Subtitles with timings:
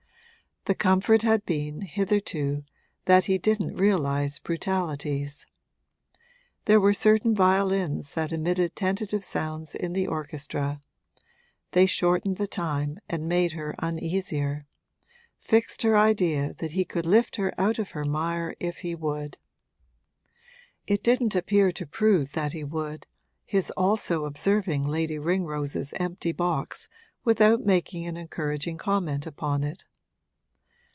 [0.65, 2.65] The comfort had been, hitherto,
[3.05, 5.47] that he didn't realise brutalities.
[6.65, 10.83] There were certain violins that emitted tentative sounds in the orchestra;
[11.71, 14.67] they shortened the time and made her uneasier
[15.39, 19.39] fixed her idea that he could lift her out of her mire if he would.
[20.85, 23.07] It didn't appear to prove that he would,
[23.47, 26.87] his also observing Lady Ringrose's empty box
[27.23, 29.85] without making an encouraging comment upon it.